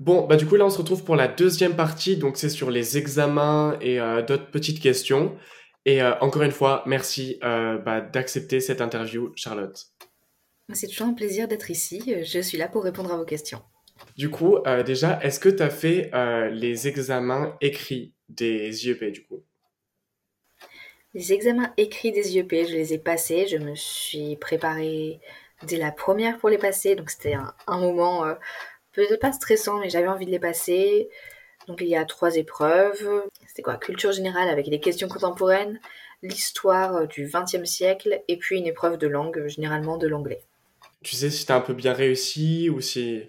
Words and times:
Bon, 0.00 0.26
bah 0.26 0.36
du 0.36 0.46
coup 0.46 0.56
là 0.56 0.64
on 0.64 0.70
se 0.70 0.78
retrouve 0.78 1.04
pour 1.04 1.14
la 1.14 1.28
deuxième 1.28 1.76
partie, 1.76 2.16
donc 2.16 2.38
c'est 2.38 2.48
sur 2.48 2.70
les 2.70 2.96
examens 2.96 3.76
et 3.82 4.00
euh, 4.00 4.22
d'autres 4.22 4.50
petites 4.50 4.80
questions. 4.80 5.36
Et 5.84 6.02
euh, 6.02 6.18
encore 6.20 6.42
une 6.42 6.52
fois, 6.52 6.82
merci 6.86 7.38
euh, 7.44 7.76
bah, 7.76 8.00
d'accepter 8.00 8.60
cette 8.60 8.80
interview, 8.80 9.30
Charlotte. 9.36 9.88
C'est 10.72 10.86
toujours 10.86 11.08
un 11.08 11.12
plaisir 11.12 11.48
d'être 11.48 11.70
ici. 11.70 12.14
Je 12.24 12.40
suis 12.40 12.56
là 12.56 12.66
pour 12.66 12.82
répondre 12.82 13.12
à 13.12 13.18
vos 13.18 13.26
questions. 13.26 13.60
Du 14.16 14.30
coup, 14.30 14.58
déjà, 14.86 15.20
est-ce 15.22 15.38
que 15.38 15.48
tu 15.50 15.62
as 15.62 15.68
fait 15.68 16.10
les 16.52 16.88
examens 16.88 17.56
écrits 17.60 18.14
des 18.28 18.86
IEP 18.86 19.12
du 19.12 19.26
coup? 19.26 19.42
Les 21.12 21.32
examens 21.32 21.74
écrits 21.76 22.12
des 22.12 22.36
IEP, 22.36 22.52
je 22.68 22.72
les 22.72 22.94
ai 22.94 22.98
passés. 22.98 23.48
Je 23.48 23.58
me 23.58 23.74
suis 23.74 24.36
préparée 24.36 25.20
dès 25.66 25.76
la 25.76 25.90
première 25.90 26.38
pour 26.38 26.48
les 26.48 26.58
passer. 26.58 26.94
Donc 26.94 27.10
c'était 27.10 27.34
un, 27.34 27.52
un, 27.66 27.80
moment 27.80 28.24
peut-être 28.92 29.20
pas 29.20 29.32
stressant, 29.32 29.78
mais 29.78 29.90
j'avais 29.90 30.08
envie 30.08 30.26
de 30.26 30.30
les 30.30 30.38
passer. 30.38 31.08
Donc 31.68 31.80
il 31.80 31.88
y 31.88 31.96
a 31.96 32.04
trois 32.04 32.36
épreuves. 32.36 33.24
C'était 33.46 33.62
quoi? 33.62 33.76
Culture 33.76 34.12
générale 34.12 34.48
avec 34.48 34.68
des 34.68 34.80
questions 34.80 35.08
contemporaines, 35.08 35.80
l'histoire 36.22 37.06
du 37.06 37.30
XXe 37.32 37.68
siècle 37.68 38.22
et 38.28 38.36
puis 38.36 38.58
une 38.58 38.66
épreuve 38.66 38.98
de 38.98 39.06
langue, 39.06 39.46
généralement 39.46 39.96
de 39.96 40.08
l'anglais. 40.08 40.42
Tu 41.02 41.16
sais 41.16 41.30
si 41.30 41.46
t'as 41.46 41.56
un 41.56 41.60
peu 41.60 41.74
bien 41.74 41.92
réussi 41.92 42.68
ou 42.68 42.80
si... 42.80 43.22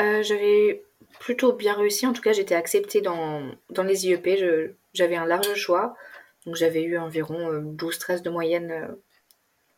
Euh, 0.00 0.22
j'avais 0.22 0.82
plutôt 1.18 1.52
bien 1.52 1.74
réussi. 1.74 2.06
En 2.06 2.12
tout 2.12 2.22
cas, 2.22 2.32
j'étais 2.32 2.54
acceptée 2.54 3.02
dans, 3.02 3.50
dans 3.68 3.82
les 3.82 4.06
IEP. 4.06 4.74
J'avais 4.94 5.16
un 5.16 5.26
large 5.26 5.54
choix. 5.54 5.94
Donc 6.46 6.54
j'avais 6.54 6.82
eu 6.82 6.96
environ 6.96 7.52
12-13 7.52 8.18
euh, 8.18 8.20
de 8.20 8.30
moyenne 8.30 8.70
euh, 8.70 8.88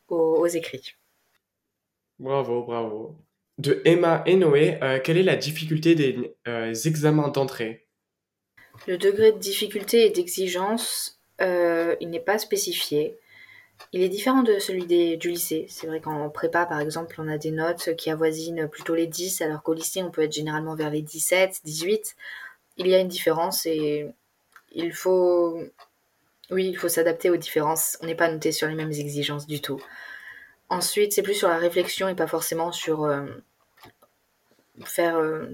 aux, 0.09 0.37
aux 0.37 0.47
écrits. 0.47 0.95
Bravo, 2.20 2.62
bravo 2.62 3.17
de 3.62 3.80
Emma 3.84 4.23
et 4.27 4.37
Noé, 4.37 4.79
euh, 4.83 4.98
quelle 5.02 5.16
est 5.16 5.23
la 5.23 5.37
difficulté 5.37 5.95
des 5.95 6.34
euh, 6.48 6.75
examens 6.75 7.29
d'entrée? 7.29 7.87
Le 8.89 8.98
degré 8.98 9.31
de 9.31 9.39
difficulté 9.39 10.06
et 10.06 10.11
d'exigence, 10.11 11.20
euh, 11.41 11.95
il 12.00 12.11
n'est 12.11 12.20
pas 12.20 12.39
spécifié. 12.39 13.17
Il 13.92 14.03
est 14.03 14.09
différent 14.09 14.42
de 14.42 14.59
celui 14.59 15.17
du 15.17 15.31
lycée. 15.31 15.67
C'est 15.69 15.87
vrai 15.87 16.00
qu'en 16.00 16.28
prépa, 16.28 16.67
par 16.67 16.81
exemple, 16.81 17.14
on 17.19 17.28
a 17.28 17.39
des 17.39 17.53
notes 17.53 17.95
qui 17.97 18.11
avoisinent 18.11 18.69
plutôt 18.69 18.97
les 18.97 19.06
10, 19.06 19.41
alors 19.42 19.62
qu'au 19.62 19.75
lycée, 19.75 20.03
on 20.03 20.11
peut 20.11 20.22
être 20.22 20.33
généralement 20.33 20.75
vers 20.75 20.91
les 20.91 21.03
17, 21.03 21.61
18. 21.65 22.17
Il 22.78 22.89
y 22.89 22.94
a 22.94 22.98
une 22.98 23.09
différence 23.09 23.65
et 23.67 24.06
il 24.72 24.92
faut... 24.92 25.61
Oui, 26.50 26.67
il 26.67 26.77
faut 26.77 26.89
s'adapter 26.89 27.31
aux 27.31 27.37
différences. 27.37 27.97
On 28.03 28.06
n'est 28.06 28.15
pas 28.15 28.31
noté 28.31 28.50
sur 28.50 28.67
les 28.67 28.75
mêmes 28.75 28.92
exigences 28.92 29.47
du 29.47 29.61
tout. 29.61 29.81
Ensuite, 30.69 31.12
c'est 31.12 31.22
plus 31.22 31.34
sur 31.34 31.48
la 31.48 31.59
réflexion 31.59 32.09
et 32.09 32.15
pas 32.15 32.27
forcément 32.27 32.72
sur 32.72 33.09
faire 34.84 35.17
euh, 35.17 35.47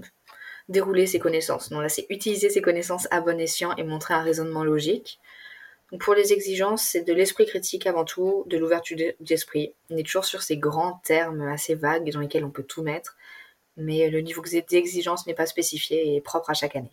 dérouler 0.69 1.07
ses 1.07 1.19
connaissances. 1.19 1.71
Non, 1.71 1.79
là, 1.79 1.89
c'est 1.89 2.05
utiliser 2.09 2.49
ses 2.49 2.61
connaissances 2.61 3.07
à 3.11 3.21
bon 3.21 3.39
escient 3.39 3.75
et 3.75 3.83
montrer 3.83 4.13
un 4.13 4.21
raisonnement 4.21 4.63
logique. 4.63 5.19
Donc 5.91 6.01
pour 6.01 6.13
les 6.13 6.33
exigences, 6.33 6.83
c'est 6.83 7.01
de 7.01 7.13
l'esprit 7.13 7.47
critique 7.47 7.87
avant 7.87 8.05
tout, 8.05 8.43
de 8.47 8.57
l'ouverture 8.57 8.97
d'esprit. 9.19 9.73
On 9.89 9.97
est 9.97 10.03
toujours 10.03 10.25
sur 10.25 10.43
ces 10.43 10.57
grands 10.57 11.01
termes 11.03 11.41
assez 11.41 11.73
vagues 11.73 12.11
dans 12.11 12.19
lesquels 12.19 12.45
on 12.45 12.51
peut 12.51 12.63
tout 12.63 12.83
mettre, 12.83 13.17
mais 13.75 14.09
le 14.09 14.21
niveau 14.21 14.43
d'exigence 14.69 15.25
n'est 15.25 15.33
pas 15.33 15.47
spécifié 15.47 16.15
et 16.15 16.21
propre 16.21 16.51
à 16.51 16.53
chaque 16.53 16.75
année. 16.75 16.91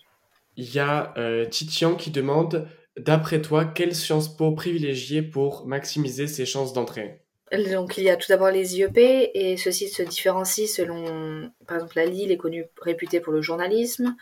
Il 0.56 0.72
y 0.72 0.78
a 0.78 1.12
euh, 1.18 1.44
Titian 1.44 1.96
qui 1.96 2.10
demande, 2.10 2.66
d'après 2.96 3.42
toi, 3.42 3.66
quelle 3.66 3.94
Sciences 3.94 4.34
Po 4.34 4.52
privilégier 4.52 5.20
pour 5.20 5.66
maximiser 5.66 6.26
ses 6.26 6.46
chances 6.46 6.72
d'entrée? 6.72 7.25
Donc 7.52 7.96
il 7.96 8.04
y 8.04 8.10
a 8.10 8.16
tout 8.16 8.26
d'abord 8.28 8.50
les 8.50 8.76
IEP 8.76 8.98
et 8.98 9.56
ceux-ci 9.56 9.88
se 9.88 10.02
différencient 10.02 10.66
selon, 10.66 11.50
par 11.66 11.76
exemple, 11.76 11.96
la 11.96 12.06
Lille 12.06 12.32
est 12.32 12.36
connue, 12.36 12.66
réputée 12.80 13.20
pour 13.20 13.32
le 13.32 13.40
journalisme. 13.40 14.16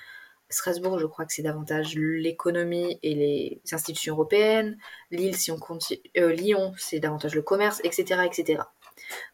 Strasbourg, 0.50 0.98
je 0.98 1.06
crois 1.06 1.24
que 1.24 1.32
c'est 1.32 1.42
davantage 1.42 1.96
l'économie 1.96 2.98
et 3.02 3.14
les 3.14 3.60
institutions 3.72 4.14
européennes. 4.14 4.78
Lille, 5.10 5.34
si 5.34 5.50
on 5.50 5.58
compte, 5.58 5.92
euh, 6.16 6.32
Lyon, 6.32 6.74
c'est 6.76 7.00
davantage 7.00 7.34
le 7.34 7.42
commerce, 7.42 7.80
etc., 7.82 8.20
etc. 8.26 8.62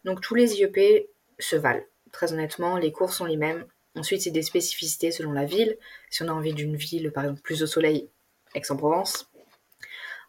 Donc 0.05 0.21
tous 0.21 0.35
les 0.35 0.55
IEP 0.55 1.11
se 1.39 1.57
valent. 1.57 1.85
Très 2.13 2.33
honnêtement, 2.33 2.77
les 2.77 2.93
cours 2.93 3.13
sont 3.13 3.25
les 3.25 3.37
mêmes. 3.37 3.67
Ensuite, 3.97 4.23
c'est 4.23 4.31
des 4.31 4.43
spécificités 4.43 5.11
selon 5.11 5.33
la 5.33 5.45
ville. 5.45 5.77
Si 6.11 6.23
on 6.23 6.29
a 6.29 6.33
envie 6.33 6.55
d'une 6.55 6.77
ville, 6.77 7.11
par 7.11 7.25
exemple, 7.25 7.43
plus 7.43 7.63
au 7.63 7.67
soleil, 7.67 8.09
Aix-en-Provence, 8.55 9.30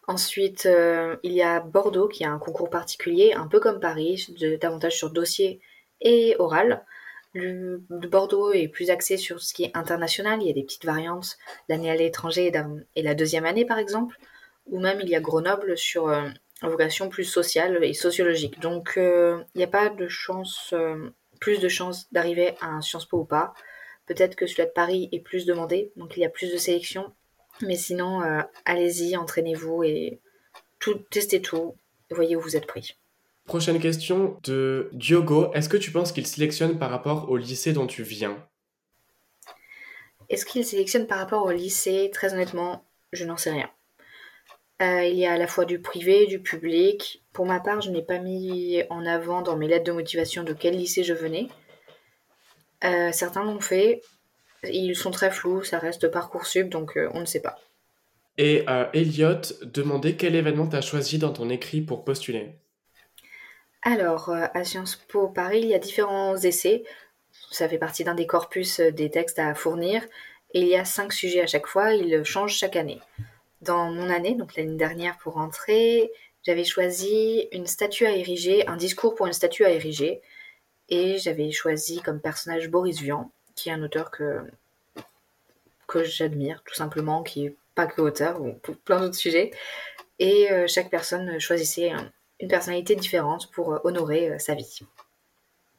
Ensuite, 0.08 0.66
euh, 0.66 1.16
il 1.22 1.32
y 1.32 1.42
a 1.42 1.60
Bordeaux 1.60 2.08
qui 2.08 2.24
a 2.24 2.30
un 2.30 2.38
concours 2.38 2.70
particulier, 2.70 3.34
un 3.34 3.46
peu 3.46 3.60
comme 3.60 3.78
Paris, 3.78 4.26
davantage 4.60 4.96
sur 4.96 5.10
dossier 5.10 5.60
et 6.00 6.34
oral. 6.38 6.84
Le, 7.34 7.80
Bordeaux 7.88 8.52
est 8.52 8.68
plus 8.68 8.90
axé 8.90 9.16
sur 9.16 9.40
ce 9.40 9.54
qui 9.54 9.64
est 9.64 9.76
international, 9.76 10.42
il 10.42 10.48
y 10.48 10.50
a 10.50 10.54
des 10.54 10.64
petites 10.64 10.84
variantes, 10.84 11.38
l'année 11.68 11.90
à 11.90 11.96
l'étranger 11.96 12.52
et 12.96 13.02
la 13.02 13.14
deuxième 13.14 13.46
année 13.46 13.64
par 13.64 13.78
exemple, 13.78 14.18
ou 14.66 14.80
même 14.80 15.00
il 15.00 15.08
y 15.08 15.14
a 15.14 15.20
Grenoble 15.20 15.78
sur 15.78 16.08
euh, 16.08 16.28
vocation 16.62 17.08
plus 17.08 17.24
sociale 17.24 17.82
et 17.82 17.94
sociologique. 17.94 18.60
Donc 18.60 18.94
euh, 18.96 19.42
il 19.54 19.58
n'y 19.58 19.64
a 19.64 19.68
pas 19.68 19.88
de 19.88 20.08
chance, 20.08 20.74
plus 21.40 21.60
de 21.60 21.68
chances 21.68 22.12
d'arriver 22.12 22.54
à 22.60 22.66
un 22.66 22.82
Sciences 22.82 23.06
Po 23.06 23.20
ou 23.20 23.24
pas. 23.24 23.54
Peut-être 24.06 24.34
que 24.34 24.46
celui 24.46 24.64
de 24.64 24.72
Paris 24.72 25.08
est 25.12 25.20
plus 25.20 25.46
demandé, 25.46 25.92
donc 25.96 26.16
il 26.16 26.20
y 26.20 26.24
a 26.24 26.28
plus 26.28 26.52
de 26.52 26.58
sélection, 26.58 27.14
mais 27.62 27.76
sinon, 27.76 28.22
euh, 28.22 28.42
allez-y, 28.64 29.16
entraînez-vous 29.16 29.84
et 29.84 30.20
tout, 30.78 30.94
testez 31.10 31.40
tout. 31.40 31.76
Voyez 32.10 32.36
où 32.36 32.40
vous 32.40 32.56
êtes 32.56 32.66
pris. 32.66 32.96
Prochaine 33.46 33.80
question 33.80 34.38
de 34.44 34.90
Diogo. 34.92 35.52
Est-ce 35.54 35.68
que 35.68 35.76
tu 35.76 35.90
penses 35.90 36.12
qu'il 36.12 36.26
sélectionne 36.26 36.78
par 36.78 36.90
rapport 36.90 37.30
au 37.30 37.36
lycée 37.36 37.72
dont 37.72 37.86
tu 37.86 38.02
viens? 38.02 38.36
Est-ce 40.28 40.46
qu'il 40.46 40.64
sélectionne 40.64 41.06
par 41.06 41.18
rapport 41.18 41.44
au 41.44 41.50
lycée? 41.50 42.10
Très 42.12 42.32
honnêtement, 42.34 42.84
je 43.12 43.24
n'en 43.24 43.36
sais 43.36 43.50
rien. 43.50 43.70
Euh, 44.80 45.04
il 45.04 45.16
y 45.16 45.26
a 45.26 45.32
à 45.32 45.38
la 45.38 45.46
fois 45.46 45.64
du 45.64 45.80
privé, 45.80 46.26
du 46.26 46.40
public. 46.40 47.22
Pour 47.32 47.46
ma 47.46 47.60
part, 47.60 47.80
je 47.80 47.90
n'ai 47.90 48.02
pas 48.02 48.18
mis 48.18 48.82
en 48.90 49.06
avant 49.06 49.42
dans 49.42 49.56
mes 49.56 49.68
lettres 49.68 49.84
de 49.84 49.92
motivation 49.92 50.42
de 50.42 50.52
quel 50.52 50.76
lycée 50.76 51.04
je 51.04 51.14
venais. 51.14 51.48
Euh, 52.84 53.12
certains 53.12 53.44
l'ont 53.44 53.60
fait, 53.60 54.02
ils 54.64 54.96
sont 54.96 55.10
très 55.10 55.30
flous, 55.30 55.64
ça 55.64 55.78
reste 55.78 56.08
Parcoursup, 56.08 56.68
donc 56.68 56.96
euh, 56.96 57.10
on 57.14 57.20
ne 57.20 57.24
sait 57.24 57.40
pas. 57.40 57.58
Et 58.38 58.64
euh, 58.68 58.86
Elliot 58.94 59.40
demandait 59.62 60.14
quel 60.14 60.34
événement 60.34 60.66
tu 60.66 60.76
as 60.76 60.80
choisi 60.80 61.18
dans 61.18 61.32
ton 61.32 61.50
écrit 61.50 61.80
pour 61.80 62.04
postuler. 62.04 62.54
Alors, 63.82 64.30
euh, 64.30 64.46
à 64.54 64.64
Sciences 64.64 64.96
Po 64.96 65.28
Paris, 65.28 65.60
il 65.62 65.68
y 65.68 65.74
a 65.74 65.78
différents 65.78 66.36
essais. 66.36 66.84
Ça 67.50 67.68
fait 67.68 67.78
partie 67.78 68.04
d'un 68.04 68.14
des 68.14 68.26
corpus 68.26 68.80
des 68.80 69.10
textes 69.10 69.38
à 69.38 69.54
fournir. 69.54 70.02
Et 70.54 70.60
il 70.60 70.68
y 70.68 70.76
a 70.76 70.84
cinq 70.84 71.12
sujets 71.12 71.40
à 71.42 71.46
chaque 71.46 71.66
fois, 71.66 71.94
ils 71.94 72.24
changent 72.24 72.56
chaque 72.56 72.76
année. 72.76 73.00
Dans 73.62 73.90
mon 73.90 74.10
année, 74.10 74.34
donc 74.34 74.54
l'année 74.56 74.76
dernière 74.76 75.16
pour 75.18 75.38
entrer, 75.38 76.10
j'avais 76.42 76.64
choisi 76.64 77.48
une 77.52 77.66
statue 77.66 78.06
à 78.06 78.10
ériger, 78.10 78.66
un 78.66 78.76
discours 78.76 79.14
pour 79.14 79.26
une 79.26 79.32
statue 79.32 79.64
à 79.64 79.70
ériger. 79.70 80.20
Et 80.88 81.18
j'avais 81.18 81.50
choisi 81.52 82.02
comme 82.02 82.20
personnage 82.20 82.68
Boris 82.68 83.00
Vian, 83.00 83.30
qui 83.54 83.68
est 83.68 83.72
un 83.72 83.82
auteur 83.82 84.10
que, 84.10 84.42
que 85.86 86.04
j'admire, 86.04 86.62
tout 86.64 86.74
simplement, 86.74 87.22
qui 87.22 87.46
est 87.46 87.56
pas 87.74 87.86
que 87.86 88.00
auteur, 88.00 88.40
ou 88.40 88.52
plein 88.84 89.00
d'autres 89.00 89.14
sujets. 89.14 89.50
Et 90.18 90.50
euh, 90.52 90.66
chaque 90.66 90.90
personne 90.90 91.38
choisissait 91.40 91.92
une 92.40 92.48
personnalité 92.48 92.94
différente 92.94 93.50
pour 93.50 93.74
euh, 93.74 93.78
honorer 93.84 94.30
euh, 94.30 94.38
sa 94.38 94.54
vie. 94.54 94.80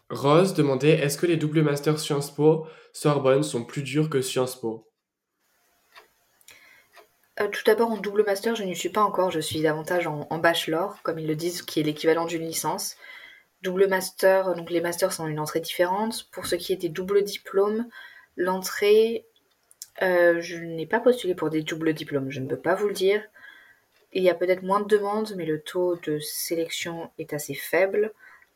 Rose 0.10 0.54
demandait 0.54 1.00
est-ce 1.00 1.18
que 1.18 1.26
les 1.26 1.38
doubles 1.38 1.62
masters 1.62 2.00
Sciences 2.00 2.32
Po 2.32 2.68
Sorbonne 2.92 3.44
sont 3.44 3.64
plus 3.64 3.84
durs 3.84 4.10
que 4.10 4.22
Sciences 4.22 4.60
Po? 4.60 4.88
Tout 7.36 7.64
d'abord, 7.66 7.90
en 7.90 7.98
double 7.98 8.24
master, 8.26 8.56
je 8.56 8.64
n'y 8.64 8.76
suis 8.76 8.90
pas 8.90 9.02
encore. 9.02 9.32
Je 9.32 9.40
suis 9.40 9.62
davantage 9.62 10.06
en, 10.06 10.28
en 10.30 10.38
bachelor, 10.38 11.02
comme 11.02 11.18
ils 11.18 11.26
le 11.28 11.36
disent, 11.36 11.64
qui 11.64 11.80
est 11.80 11.84
l'équivalent 11.84 12.26
d'une 12.26 12.46
licence. 12.46 12.96
Double 13.64 13.88
master, 13.88 14.54
donc 14.56 14.70
les 14.70 14.82
masters 14.82 15.14
sont 15.14 15.28
une 15.28 15.40
entrée 15.40 15.62
différente. 15.62 16.30
Pour 16.32 16.46
ce 16.46 16.56
qui 16.56 16.74
est 16.74 16.78
des 16.78 16.90
doubles 16.90 17.24
diplômes, 17.24 17.88
l'entrée, 18.36 19.26
euh, 20.02 20.42
je 20.42 20.58
n'ai 20.58 20.86
pas 20.86 21.00
postulé 21.00 21.34
pour 21.34 21.50
des 21.50 21.64
doubles 21.64 21.94
diplômes, 21.94 22.30
je 22.30 22.42
ne 22.42 22.48
peux 22.48 22.60
pas 22.60 22.76
vous 22.76 22.88
le 22.88 22.94
dire. 22.94 23.22
Il 24.12 24.22
y 24.22 24.30
a 24.30 24.36
peut-être 24.36 24.64
moins 24.64 24.82
de 24.82 24.88
demandes, 24.88 25.34
mais 25.38 25.46
le 25.46 25.62
taux 25.62 25.96
de 26.04 26.20
sélection 26.20 27.10
est 27.18 27.34
assez 27.34 27.56
faible. 27.56 28.14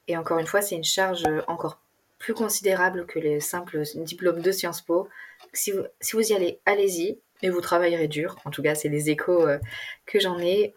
Et 0.08 0.18
encore 0.18 0.40
une 0.40 0.46
fois, 0.46 0.62
c'est 0.62 0.76
une 0.76 0.84
charge 0.84 1.24
encore 1.48 1.80
plus 2.20 2.34
considérable 2.34 3.06
que 3.06 3.20
les 3.20 3.40
simples 3.40 3.82
diplômes 3.96 4.42
de 4.42 4.52
Sciences 4.52 4.82
Po. 4.82 5.08
Si 5.54 5.72
vous, 5.72 6.32
y 6.32 6.34
allez, 6.34 6.60
allez-y, 6.66 7.20
mais 7.42 7.50
vous 7.50 7.62
travaillerez 7.62 8.08
dur. 8.08 8.38
En 8.46 8.52
tout 8.52 8.62
cas, 8.62 8.76
c'est 8.76 8.90
les 8.90 9.10
échos 9.10 9.48
euh, 9.48 9.58
que 10.06 10.20
j'en 10.20 10.40
ai 10.40 10.74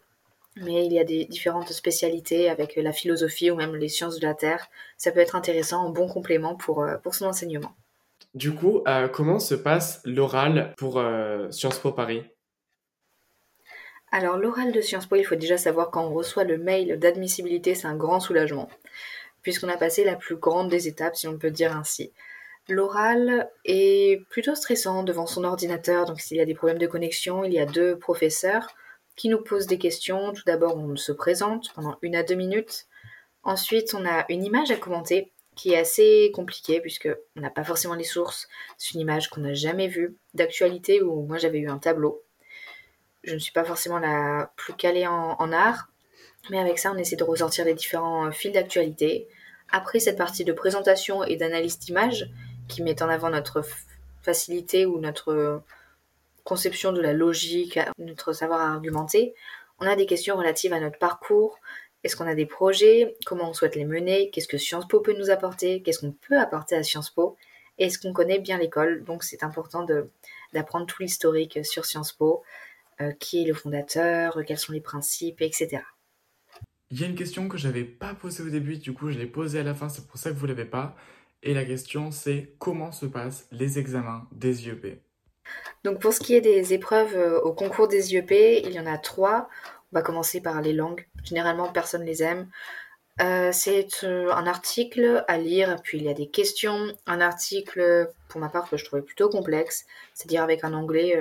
mais 0.57 0.85
il 0.85 0.93
y 0.93 0.99
a 0.99 1.05
des 1.05 1.25
différentes 1.27 1.73
spécialités 1.73 2.49
avec 2.49 2.77
la 2.77 2.93
philosophie 2.93 3.51
ou 3.51 3.57
même 3.57 3.77
les 3.77 3.89
sciences 3.89 4.19
de 4.19 4.27
la 4.27 4.35
Terre. 4.35 4.69
Ça 4.97 5.13
peut 5.13 5.21
être 5.21 5.37
intéressant, 5.37 5.87
un 5.87 5.91
bon 5.91 6.09
complément 6.09 6.57
pour, 6.57 6.83
euh, 6.83 6.97
pour 6.99 7.15
son 7.15 7.27
enseignement. 7.27 7.73
Du 8.35 8.55
coup, 8.55 8.83
euh, 8.87 9.09
comment 9.09 9.39
se 9.39 9.55
passe 9.55 10.01
l'oral 10.05 10.75
pour 10.77 10.99
euh, 10.99 11.51
Sciences 11.51 11.79
Po 11.79 11.93
Paris? 11.93 12.23
Alors 14.13 14.39
l'oral 14.39 14.73
de 14.73 14.81
Sciences 14.81 15.07
Po, 15.07 15.17
il 15.17 15.25
faut 15.25 15.37
déjà 15.37 15.57
savoir 15.57 15.91
quand 15.91 16.05
on 16.05 16.13
reçoit 16.13 16.45
le 16.45 16.59
mail 16.59 16.99
d'admissibilité, 16.99 17.75
c'est 17.75 17.87
un 17.87 17.97
grand 17.97 18.19
soulagement, 18.19 18.69
puisqu'on 19.43 19.69
a 19.69 19.77
passé 19.77 20.03
la 20.05 20.17
plus 20.17 20.35
grande 20.35 20.69
des 20.69 20.89
étapes, 20.89 21.15
si 21.15 21.29
on 21.29 21.39
peut 21.39 21.53
dire 21.53 21.77
ainsi. 21.77 22.13
L'oral 22.69 23.49
est 23.65 24.25
plutôt 24.29 24.57
stressant 24.57 25.05
devant 25.05 25.27
son 25.27 25.45
ordinateur, 25.45 26.07
donc 26.07 26.21
s'il 26.21 26.37
y 26.37 26.41
a 26.41 26.45
des 26.45 26.55
problèmes 26.55 26.79
de 26.79 26.89
connexion, 26.89 27.45
il 27.45 27.53
y 27.53 27.61
a 27.61 27.67
deux 27.67 27.97
professeurs 27.97 28.75
qui 29.21 29.29
nous 29.29 29.43
posent 29.43 29.67
des 29.67 29.77
questions. 29.77 30.33
Tout 30.33 30.45
d'abord, 30.47 30.79
on 30.79 30.97
se 30.97 31.13
présente 31.13 31.75
pendant 31.75 31.99
une 32.01 32.17
à 32.17 32.23
deux 32.23 32.37
minutes. 32.37 32.87
Ensuite, 33.43 33.93
on 33.93 34.07
a 34.07 34.25
une 34.31 34.43
image 34.43 34.71
à 34.71 34.77
commenter 34.77 35.31
qui 35.55 35.75
est 35.75 35.79
assez 35.79 36.33
compliquée 36.35 36.81
puisque 36.81 37.11
on 37.37 37.43
n'a 37.43 37.51
pas 37.51 37.63
forcément 37.63 37.97
les 37.97 38.05
sources. 38.05 38.49
C'est 38.79 38.95
une 38.95 39.01
image 39.01 39.29
qu'on 39.29 39.43
n'a 39.43 39.53
jamais 39.53 39.89
vue 39.89 40.17
d'actualité 40.33 41.03
où 41.03 41.21
moi 41.27 41.37
j'avais 41.37 41.59
eu 41.59 41.69
un 41.69 41.77
tableau. 41.77 42.23
Je 43.23 43.35
ne 43.35 43.39
suis 43.39 43.53
pas 43.53 43.63
forcément 43.65 43.99
la 43.99 44.55
plus 44.57 44.73
calée 44.73 45.07
en, 45.07 45.37
en 45.39 45.53
art, 45.53 45.89
mais 46.49 46.59
avec 46.59 46.79
ça, 46.79 46.91
on 46.91 46.97
essaie 46.97 47.17
de 47.17 47.25
ressortir 47.25 47.67
les 47.67 47.75
différents 47.75 48.33
fils 48.33 48.53
d'actualité. 48.53 49.29
Après 49.71 50.01
cette 50.01 50.17
partie 50.17 50.47
de 50.47 50.53
présentation 50.55 51.25
et 51.25 51.37
d'analyse 51.37 51.79
d'image, 51.79 52.31
qui 52.69 52.83
met 52.83 53.03
en 53.03 53.11
avant 53.11 53.29
notre 53.29 53.63
facilité 54.23 54.87
ou 54.87 54.99
notre 54.99 55.63
conception 56.51 56.93
de 56.93 57.01
la 57.01 57.13
logique, 57.13 57.79
notre 57.99 58.33
savoir 58.33 58.61
argumenter, 58.61 59.35
on 59.79 59.87
a 59.87 59.95
des 59.95 60.05
questions 60.05 60.37
relatives 60.37 60.73
à 60.73 60.81
notre 60.81 60.99
parcours. 60.99 61.61
Est-ce 62.03 62.17
qu'on 62.17 62.27
a 62.27 62.35
des 62.35 62.45
projets? 62.45 63.15
Comment 63.25 63.51
on 63.51 63.53
souhaite 63.53 63.77
les 63.77 63.85
mener? 63.85 64.31
Qu'est-ce 64.31 64.49
que 64.49 64.59
Sciences 64.59 64.89
Po 64.89 64.99
peut 64.99 65.15
nous 65.17 65.31
apporter? 65.31 65.81
Qu'est-ce 65.81 66.01
qu'on 66.01 66.11
peut 66.11 66.41
apporter 66.41 66.75
à 66.75 66.83
Sciences 66.83 67.11
Po? 67.11 67.37
Est-ce 67.79 68.01
qu'on 68.01 68.13
connaît 68.13 68.41
bien 68.41 68.59
l'école? 68.59 69.05
Donc 69.05 69.23
c'est 69.23 69.45
important 69.45 69.87
d'apprendre 70.53 70.87
tout 70.87 71.01
l'historique 71.05 71.65
sur 71.65 71.87
Sciences 71.87 72.13
Po, 72.13 72.43
euh, 73.01 73.13
qui 73.13 73.45
est 73.45 73.47
le 73.47 73.55
fondateur, 73.55 74.41
quels 74.45 74.59
sont 74.59 74.73
les 74.73 74.81
principes, 74.81 75.43
etc. 75.43 75.85
Il 76.91 77.01
y 77.01 77.05
a 77.05 77.07
une 77.07 77.15
question 77.15 77.49
que 77.49 77.59
je 77.59 77.69
n'avais 77.69 77.85
pas 77.85 78.13
posée 78.13 78.43
au 78.43 78.51
début, 78.51 78.77
du 78.77 78.93
coup 78.93 79.13
je 79.13 79.19
l'ai 79.21 79.27
posée 79.27 79.61
à 79.61 79.63
la 79.63 79.75
fin, 79.75 79.89
c'est 79.89 80.05
pour 80.05 80.19
ça 80.19 80.31
que 80.31 80.37
vous 80.37 80.47
l'avez 80.47 80.65
pas. 80.65 80.97
Et 81.45 81.55
la 81.55 81.65
question 81.65 82.11
c'est 82.11 82.57
comment 82.59 82.91
se 82.91 83.07
passent 83.07 83.47
les 83.53 83.79
examens 83.79 84.27
des 84.33 84.67
IEP 84.67 85.01
Donc 85.85 86.01
pour 86.01 86.13
ce 86.13 86.21
qui 86.21 86.35
est 86.35 86.41
des 86.41 86.75
épreuves 86.75 87.17
euh, 87.17 87.41
au 87.41 87.53
concours 87.53 87.89
des 87.89 88.13
IEP, 88.13 88.63
il 88.65 88.73
y 88.73 88.81
en 88.81 88.87
a 88.87 88.99
trois. 88.99 89.49
On 89.93 89.97
va 89.97 90.03
commencer 90.03 90.41
par 90.41 90.61
les 90.63 90.73
langues. 90.73 91.07
Généralement 91.25 91.73
personne 91.73 92.05
les 92.05 92.23
aime. 92.23 92.49
Euh, 93.21 93.51
c'est 93.53 94.05
euh, 94.05 94.33
un 94.33 94.47
article 94.47 95.25
à 95.29 95.37
lire, 95.37 95.77
puis 95.83 95.99
il 95.99 96.05
y 96.05 96.09
a 96.09 96.15
des 96.15 96.29
questions. 96.29 96.87
Un 97.07 97.21
article, 97.21 98.11
pour 98.29 98.41
ma 98.41 98.49
part, 98.49 98.71
que 98.71 98.77
je 98.77 98.85
trouvais 98.85 99.03
plutôt 99.03 99.29
complexe, 99.29 99.85
c'est-à-dire 100.15 100.43
avec 100.43 100.65
un 100.65 100.73
anglais 100.73 101.21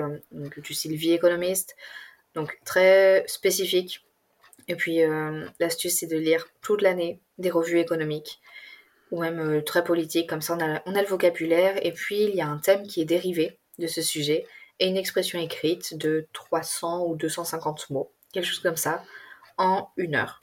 que 0.52 0.62
tu 0.62 0.74
Sylvie 0.74 1.12
économiste, 1.12 1.76
donc 2.36 2.58
très 2.64 3.26
spécifique. 3.28 4.06
Et 4.70 4.76
puis 4.76 5.02
l'astuce, 5.60 5.98
c'est 5.98 6.08
de 6.08 6.18
lire 6.18 6.48
toute 6.62 6.82
l'année 6.82 7.20
des 7.38 7.50
revues 7.50 7.80
économiques 7.80 8.40
ou 9.12 9.22
même 9.22 9.40
euh, 9.40 9.62
très 9.62 9.84
politique, 9.84 10.30
comme 10.30 10.42
ça 10.42 10.58
on 10.86 10.96
a 10.96 11.02
le 11.02 11.08
vocabulaire, 11.08 11.84
et 11.86 11.92
puis 11.92 12.24
il 12.24 12.36
y 12.36 12.42
a 12.42 12.48
un 12.48 12.58
thème 12.58 12.86
qui 12.86 13.02
est 13.02 13.06
dérivé 13.06 13.58
de 13.80 13.88
ce 13.88 14.02
sujet, 14.02 14.46
et 14.80 14.88
une 14.88 14.98
expression 14.98 15.40
écrite 15.40 15.98
de 15.98 16.28
300 16.34 17.06
ou 17.06 17.16
250 17.16 17.90
mots, 17.90 18.12
quelque 18.32 18.46
chose 18.46 18.60
comme 18.60 18.78
ça, 18.78 19.04
en 19.58 19.90
une 19.98 20.16
heure. 20.16 20.42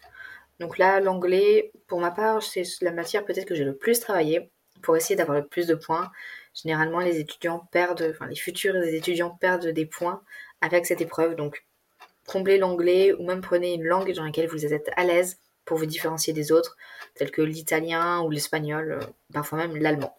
Donc 0.60 0.78
là, 0.78 1.00
l'anglais, 1.00 1.72
pour 1.86 2.00
ma 2.00 2.10
part, 2.10 2.42
c'est 2.42 2.64
la 2.80 2.92
matière 2.92 3.24
peut-être 3.24 3.46
que 3.46 3.54
j'ai 3.54 3.64
le 3.64 3.76
plus 3.76 4.00
travaillé 4.00 4.50
pour 4.82 4.96
essayer 4.96 5.16
d'avoir 5.16 5.38
le 5.38 5.46
plus 5.46 5.66
de 5.66 5.74
points. 5.74 6.10
Généralement, 6.54 7.00
les 7.00 7.18
étudiants 7.18 7.68
perdent, 7.72 8.10
enfin 8.10 8.26
les 8.26 8.36
futurs 8.36 8.76
étudiants 8.76 9.30
perdent 9.30 9.68
des 9.68 9.86
points 9.86 10.22
avec 10.60 10.86
cette 10.86 11.00
épreuve. 11.00 11.34
Donc, 11.34 11.66
comblez 12.26 12.58
l'anglais 12.58 13.12
ou 13.12 13.24
même 13.24 13.40
prenez 13.40 13.74
une 13.74 13.84
langue 13.84 14.12
dans 14.14 14.24
laquelle 14.24 14.48
vous 14.48 14.64
êtes 14.64 14.90
à 14.96 15.04
l'aise 15.04 15.38
pour 15.64 15.78
vous 15.78 15.86
différencier 15.86 16.32
des 16.32 16.52
autres, 16.52 16.76
tels 17.14 17.30
que 17.30 17.42
l'italien 17.42 18.20
ou 18.22 18.30
l'espagnol, 18.30 18.92
euh, 18.92 19.06
parfois 19.32 19.58
même 19.58 19.76
l'allemand. 19.76 20.16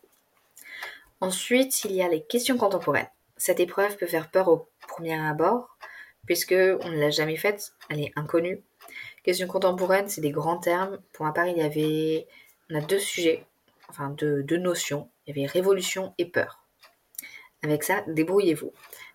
Ensuite, 1.21 1.83
il 1.85 1.93
y 1.93 2.01
a 2.01 2.07
les 2.07 2.23
questions 2.23 2.57
contemporaines. 2.57 3.09
Cette 3.37 3.59
épreuve 3.59 3.97
peut 3.97 4.07
faire 4.07 4.29
peur 4.29 4.47
au 4.47 4.69
premier 4.87 5.19
abord, 5.19 5.77
puisque 6.25 6.53
on 6.53 6.89
ne 6.89 6.99
l'a 6.99 7.09
jamais 7.09 7.37
faite, 7.37 7.73
elle 7.89 8.01
est 8.01 8.13
inconnue. 8.15 8.63
Questions 9.23 9.47
contemporaines, 9.47 10.09
c'est 10.09 10.21
des 10.21 10.31
grands 10.31 10.57
termes. 10.57 10.99
Pour 11.13 11.25
ma 11.25 11.31
part, 11.31 11.47
il 11.47 11.57
y 11.57 11.61
avait, 11.61 12.27
deux 12.87 12.99
sujets, 12.99 13.45
enfin 13.89 14.09
deux, 14.09 14.57
notions. 14.57 15.09
Il 15.25 15.35
y 15.35 15.39
avait 15.39 15.51
révolution 15.51 16.13
et 16.17 16.25
peur. 16.25 16.63
Avec 17.63 17.83
ça, 17.83 18.03
débrouillez-vous. 18.07 18.71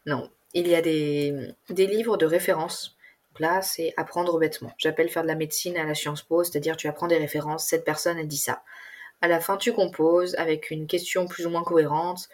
Non, 0.07 0.31
il 0.53 0.69
y 0.69 0.75
a 0.75 0.83
des, 0.83 1.55
livres 1.69 2.17
de 2.17 2.27
référence 2.27 2.97
là, 3.39 3.63
c'est 3.63 3.95
apprendre 3.97 4.39
bêtement. 4.39 4.73
J'appelle 4.79 5.09
faire 5.09 5.23
de 5.23 5.29
la 5.29 5.35
médecine 5.35 5.77
à 5.77 5.85
la 5.85 5.95
Sciences 5.95 6.23
Po, 6.23 6.45
c'est-à-dire 6.45 6.77
tu 6.77 6.89
apprends 6.89 7.07
des 7.07 7.17
références, 7.17 7.67
cette 7.67 7.85
personne 7.85 8.19
a 8.19 8.25
dit 8.25 8.37
ça. 8.37 8.63
À 9.23 9.29
la 9.29 9.41
fin, 9.41 9.57
tu 9.57 9.73
composes 9.73 10.35
avec 10.35 10.71
une 10.71 10.87
question 10.87 11.27
plus 11.27 11.47
ou 11.47 11.51
moins 11.51 11.63
cohérente. 11.63 12.29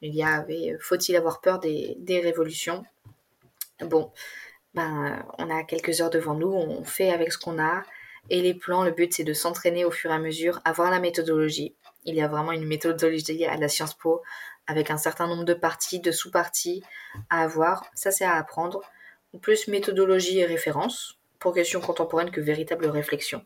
Il 0.00 0.14
y 0.14 0.22
avait 0.22 0.76
faut-il 0.80 1.16
avoir 1.16 1.40
peur 1.40 1.58
des, 1.58 1.96
des 1.98 2.20
révolutions? 2.20 2.84
Bon, 3.80 4.12
ben, 4.74 5.26
on 5.38 5.50
a 5.50 5.64
quelques 5.64 6.00
heures 6.00 6.10
devant 6.10 6.34
nous, 6.34 6.52
on 6.52 6.84
fait 6.84 7.10
avec 7.10 7.32
ce 7.32 7.38
qu'on 7.38 7.60
a. 7.60 7.82
Et 8.30 8.40
les 8.40 8.54
plans, 8.54 8.84
le 8.84 8.92
but 8.92 9.12
c'est 9.12 9.24
de 9.24 9.32
s'entraîner 9.32 9.84
au 9.84 9.90
fur 9.90 10.10
et 10.10 10.14
à 10.14 10.18
mesure, 10.18 10.60
avoir 10.64 10.90
la 10.90 11.00
méthodologie. 11.00 11.74
Il 12.04 12.14
y 12.14 12.22
a 12.22 12.28
vraiment 12.28 12.52
une 12.52 12.66
méthodologie 12.66 13.44
à 13.44 13.56
la 13.56 13.68
Sciences 13.68 13.94
Po 13.94 14.22
avec 14.66 14.90
un 14.90 14.98
certain 14.98 15.26
nombre 15.26 15.44
de 15.44 15.54
parties, 15.54 15.98
de 15.98 16.12
sous-parties 16.12 16.84
à 17.30 17.42
avoir. 17.42 17.84
Ça 17.94 18.10
c'est 18.12 18.24
à 18.24 18.36
apprendre 18.36 18.82
plus 19.42 19.66
méthodologie 19.66 20.38
et 20.38 20.46
référence, 20.46 21.18
pour 21.38 21.54
questions 21.54 21.80
contemporaines 21.80 22.30
que 22.30 22.40
véritable 22.40 22.86
réflexion. 22.86 23.44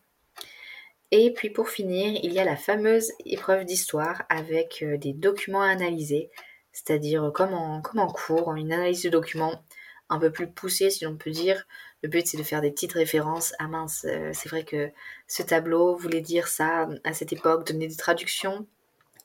Et 1.14 1.30
puis 1.30 1.50
pour 1.50 1.68
finir, 1.68 2.18
il 2.22 2.32
y 2.32 2.38
a 2.38 2.44
la 2.44 2.56
fameuse 2.56 3.12
épreuve 3.26 3.66
d'histoire 3.66 4.22
avec 4.30 4.82
euh, 4.82 4.96
des 4.96 5.12
documents 5.12 5.60
à 5.60 5.68
analyser, 5.68 6.30
c'est-à-dire 6.72 7.30
comme 7.34 7.52
en, 7.52 7.82
comme 7.82 8.00
en 8.00 8.06
cours, 8.06 8.54
une 8.54 8.72
analyse 8.72 9.02
de 9.02 9.10
documents 9.10 9.62
un 10.08 10.18
peu 10.18 10.32
plus 10.32 10.50
poussée 10.50 10.88
si 10.88 11.04
l'on 11.04 11.16
peut 11.16 11.30
dire. 11.30 11.66
Le 12.02 12.08
but 12.08 12.26
c'est 12.26 12.38
de 12.38 12.42
faire 12.42 12.62
des 12.62 12.70
petites 12.70 12.94
références. 12.94 13.52
Ah 13.58 13.68
mince, 13.68 14.06
euh, 14.08 14.30
c'est 14.32 14.48
vrai 14.48 14.64
que 14.64 14.90
ce 15.28 15.42
tableau 15.42 15.96
voulait 15.96 16.22
dire 16.22 16.48
ça 16.48 16.88
à 17.04 17.12
cette 17.12 17.34
époque, 17.34 17.66
donner 17.66 17.88
des 17.88 17.96
traductions. 17.96 18.66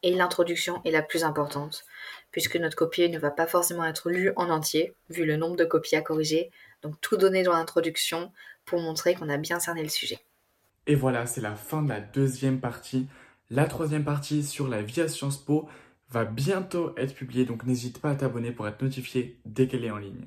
Et 0.04 0.14
l'introduction 0.14 0.82
est 0.84 0.92
la 0.92 1.02
plus 1.02 1.24
importante 1.24 1.86
puisque 2.32 2.58
notre 2.58 2.76
copier 2.76 3.08
ne 3.08 3.18
va 3.18 3.32
pas 3.32 3.48
forcément 3.48 3.86
être 3.86 4.10
lu 4.10 4.34
en 4.36 4.50
entier, 4.50 4.94
vu 5.10 5.26
le 5.26 5.38
nombre 5.38 5.56
de 5.56 5.66
copies 5.66 5.96
à 5.96 6.02
corriger. 6.02 6.52
Donc 6.82 7.00
tout 7.00 7.16
donner 7.16 7.44
dans 7.44 7.54
l'introduction 7.54 8.34
pour 8.66 8.82
montrer 8.82 9.16
qu'on 9.16 9.30
a 9.30 9.38
bien 9.38 9.60
cerné 9.60 9.84
le 9.84 9.90
sujet. 9.90 10.20
Et 10.88 10.96
voilà, 10.96 11.26
c'est 11.26 11.42
la 11.42 11.56
fin 11.56 11.84
de 11.84 11.90
la 11.90 12.00
deuxième 12.00 12.60
partie. 12.62 13.08
La 13.50 13.66
troisième 13.66 14.06
partie 14.06 14.44
sur 14.44 14.70
la 14.70 14.82
vie 14.82 15.02
à 15.02 15.10
Sciences 15.10 15.38
Po 15.38 15.68
va 16.10 16.24
bientôt 16.24 16.94
être 16.98 17.14
publiée, 17.14 17.46
donc 17.46 17.66
n'hésite 17.66 18.00
pas 18.00 18.12
à 18.12 18.16
t'abonner 18.16 18.52
pour 18.52 18.68
être 18.68 18.82
notifié 18.82 19.38
dès 19.46 19.68
qu'elle 19.68 19.84
est 19.84 19.92
en 19.92 19.98
ligne. 19.98 20.26